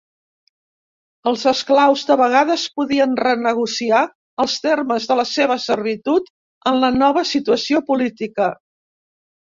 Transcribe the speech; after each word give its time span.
Els 1.31 1.43
esclaus 1.51 2.05
de 2.11 2.17
vegades 2.21 2.63
podien 2.79 3.13
renegociar 3.21 4.01
els 4.45 4.55
termes 4.65 5.07
de 5.13 5.19
la 5.23 5.27
seva 5.33 5.59
servitud 5.67 6.35
en 6.73 6.83
la 6.87 6.91
nova 7.01 7.25
situació 7.35 7.87
política. 7.93 8.53